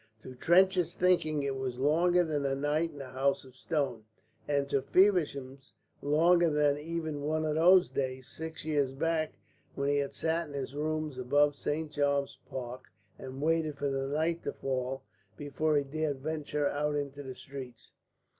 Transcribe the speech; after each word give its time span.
To 0.23 0.33
Trench's 0.33 0.95
thinking 0.95 1.43
it 1.43 1.55
was 1.57 1.77
longer 1.77 2.23
than 2.23 2.43
a 2.43 2.55
night 2.55 2.89
in 2.89 2.97
the 2.97 3.09
House 3.11 3.45
of 3.45 3.55
Stone, 3.55 4.05
and 4.47 4.67
to 4.71 4.81
Feversham 4.81 5.59
longer 6.01 6.49
than 6.49 6.79
even 6.79 7.21
one 7.21 7.45
of 7.45 7.53
those 7.53 7.87
days 7.91 8.25
six 8.27 8.65
years 8.65 8.93
back 8.93 9.33
when 9.75 9.89
he 9.89 9.97
had 9.97 10.15
sat 10.15 10.47
in 10.47 10.55
his 10.55 10.73
rooms 10.75 11.19
above 11.19 11.53
St. 11.55 11.91
James's 11.91 12.39
Park 12.49 12.85
and 13.19 13.43
waited 13.43 13.77
for 13.77 13.89
the 13.91 14.07
night 14.07 14.41
to 14.41 14.53
fall 14.53 15.03
before 15.37 15.77
he 15.77 15.83
dared 15.83 16.19
venture 16.21 16.67
out 16.67 16.95
into 16.95 17.21
the 17.21 17.35
streets. 17.35 17.91